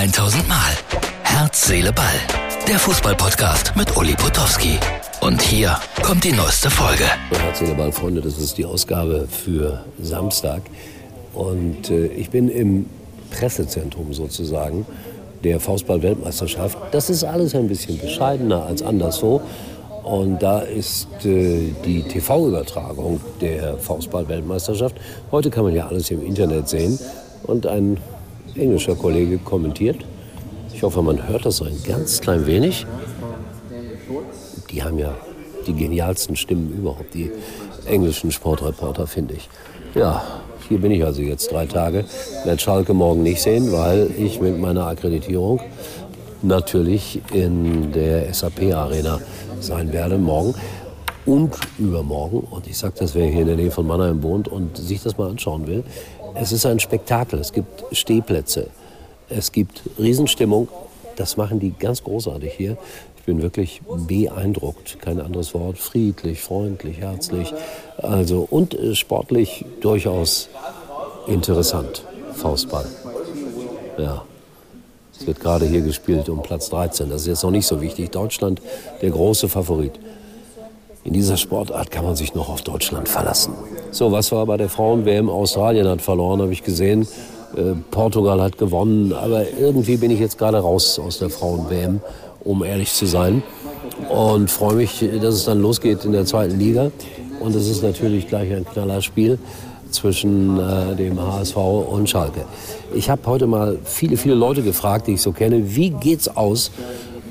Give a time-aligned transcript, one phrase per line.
[0.00, 0.56] 1000 Mal.
[1.24, 2.06] Herz, Seele, Ball.
[2.66, 4.78] Der Fußballpodcast mit Uli Potowski.
[5.20, 7.04] Und hier kommt die neueste Folge.
[7.30, 10.62] Herz, Seele, Ball, Freunde, das ist die Ausgabe für Samstag.
[11.34, 12.86] Und äh, ich bin im
[13.30, 14.86] Pressezentrum sozusagen
[15.44, 16.78] der Faustball-Weltmeisterschaft.
[16.92, 19.42] Das ist alles ein bisschen bescheidener als anderswo.
[20.02, 24.96] Und da ist äh, die TV-Übertragung der Faustball-Weltmeisterschaft.
[25.30, 26.98] Heute kann man ja alles im Internet sehen.
[27.42, 27.98] Und ein
[28.54, 29.96] englischer Kollege kommentiert.
[30.74, 32.86] Ich hoffe, man hört das ein ganz klein wenig.
[34.70, 35.14] Die haben ja
[35.66, 37.30] die genialsten Stimmen überhaupt, die
[37.86, 39.48] englischen Sportreporter, finde ich.
[39.94, 40.24] Ja,
[40.68, 42.04] hier bin ich also jetzt drei Tage.
[42.44, 45.60] Werde Schalke morgen nicht sehen, weil ich mit meiner Akkreditierung
[46.42, 49.20] natürlich in der SAP-Arena
[49.60, 50.54] sein werde morgen
[51.26, 52.40] und übermorgen.
[52.50, 55.18] Und ich sage das, wer hier in der Nähe von Mannheim wohnt und sich das
[55.18, 55.84] mal anschauen will.
[56.34, 57.38] Es ist ein Spektakel.
[57.40, 58.68] Es gibt Stehplätze.
[59.28, 60.68] Es gibt Riesenstimmung.
[61.16, 62.76] Das machen die ganz großartig hier.
[63.16, 64.98] Ich bin wirklich beeindruckt.
[65.00, 65.78] Kein anderes Wort.
[65.78, 67.52] Friedlich, freundlich, herzlich.
[67.98, 70.48] Also und äh, sportlich durchaus
[71.26, 72.04] interessant.
[72.34, 72.86] Faustball.
[73.98, 74.24] Ja.
[75.18, 77.10] Es wird gerade hier gespielt um Platz 13.
[77.10, 78.10] Das ist jetzt noch nicht so wichtig.
[78.10, 78.62] Deutschland
[79.02, 79.92] der große Favorit.
[81.02, 83.54] In dieser Sportart kann man sich noch auf Deutschland verlassen.
[83.90, 85.30] So, was war bei der Frauen-WM?
[85.30, 87.08] Australien hat verloren, habe ich gesehen.
[87.56, 89.14] Äh, Portugal hat gewonnen.
[89.14, 92.00] Aber irgendwie bin ich jetzt gerade raus aus der Frauen-WM,
[92.44, 93.42] um ehrlich zu sein.
[94.10, 96.90] Und freue mich, dass es dann losgeht in der zweiten Liga.
[97.40, 99.38] Und es ist natürlich gleich ein Knallerspiel
[99.90, 102.44] zwischen äh, dem HSV und Schalke.
[102.94, 106.70] Ich habe heute mal viele, viele Leute gefragt, die ich so kenne, wie geht's aus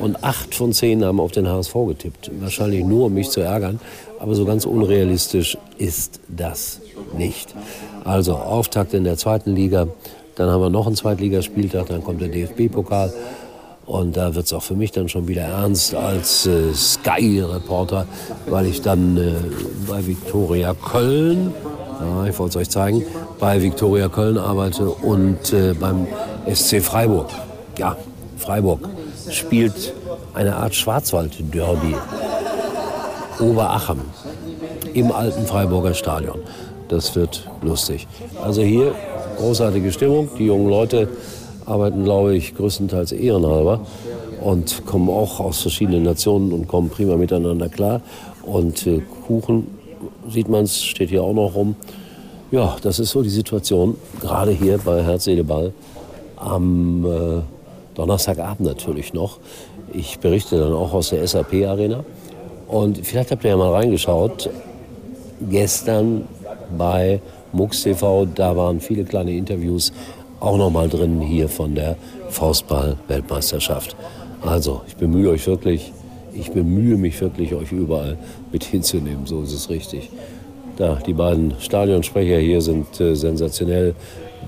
[0.00, 2.30] und acht von zehn haben auf den HSV getippt.
[2.40, 3.80] Wahrscheinlich nur, um mich zu ärgern.
[4.18, 6.80] Aber so ganz unrealistisch ist das
[7.16, 7.54] nicht.
[8.04, 9.88] Also Auftakt in der zweiten Liga.
[10.34, 11.86] Dann haben wir noch einen Zweitligaspieltag.
[11.86, 13.12] Dann kommt der DFB-Pokal.
[13.86, 18.06] Und da wird es auch für mich dann schon wieder ernst als äh, Sky-Reporter,
[18.46, 19.32] weil ich dann äh,
[19.88, 21.54] bei Viktoria Köln,
[21.98, 23.02] ja, ich wollte es euch zeigen,
[23.38, 26.06] bei Viktoria Köln arbeite und äh, beim
[26.52, 27.30] SC Freiburg.
[27.78, 27.96] Ja,
[28.36, 28.90] Freiburg
[29.30, 29.94] spielt
[30.34, 31.94] eine Art Schwarzwald-Derby.
[33.40, 34.00] Oberachem
[34.94, 36.40] im alten Freiburger Stadion.
[36.88, 38.06] Das wird lustig.
[38.42, 38.94] Also hier
[39.36, 40.28] großartige Stimmung.
[40.38, 41.08] Die jungen Leute
[41.66, 43.80] arbeiten, glaube ich, größtenteils ehrenhalber
[44.40, 48.00] und kommen auch aus verschiedenen Nationen und kommen prima miteinander klar.
[48.42, 49.66] Und äh, Kuchen,
[50.28, 51.76] sieht man es, steht hier auch noch rum.
[52.50, 55.72] Ja, das ist so die Situation, gerade hier bei Herz, Seele, Ball
[56.36, 57.57] am äh,
[57.98, 59.38] Donnerstagabend natürlich noch.
[59.92, 62.04] Ich berichte dann auch aus der SAP-Arena.
[62.68, 64.48] Und vielleicht habt ihr ja mal reingeschaut.
[65.50, 66.28] Gestern
[66.76, 67.20] bei
[67.52, 69.92] MUX TV, da waren viele kleine Interviews
[70.38, 71.96] auch noch mal drin hier von der
[72.30, 73.96] Faustball-Weltmeisterschaft.
[74.42, 75.92] Also, ich bemühe euch wirklich,
[76.32, 78.16] ich bemühe mich wirklich, euch überall
[78.52, 79.26] mit hinzunehmen.
[79.26, 80.10] So ist es richtig.
[80.76, 83.96] Da, die beiden Stadionsprecher hier sind äh, sensationell.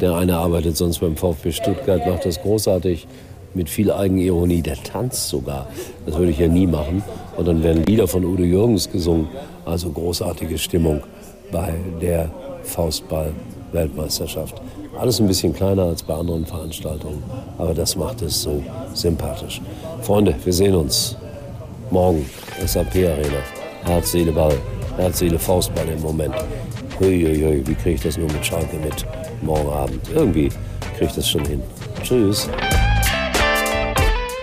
[0.00, 3.08] Der eine arbeitet sonst beim VfB Stuttgart, macht das großartig
[3.54, 4.62] mit viel Eigenironie.
[4.62, 5.66] Der tanzt sogar.
[6.06, 7.02] Das würde ich ja nie machen.
[7.36, 9.28] Und dann werden Lieder von Udo Jürgens gesungen.
[9.64, 11.02] Also großartige Stimmung
[11.52, 12.30] bei der
[12.64, 14.60] Faustball-Weltmeisterschaft.
[14.98, 17.22] Alles ein bisschen kleiner als bei anderen Veranstaltungen.
[17.58, 18.62] Aber das macht es so
[18.94, 19.60] sympathisch.
[20.02, 21.16] Freunde, wir sehen uns
[21.90, 22.26] morgen.
[22.64, 23.40] SAP Arena.
[23.84, 24.56] Herz, Seele, Ball.
[24.96, 26.34] Herz, Seele, Faustball im Moment.
[27.00, 29.06] Huiuiui, wie kriege ich das nur mit Schalke mit
[29.40, 30.00] morgen Abend?
[30.14, 30.50] Irgendwie
[30.96, 31.62] kriege ich das schon hin.
[32.02, 32.48] Tschüss.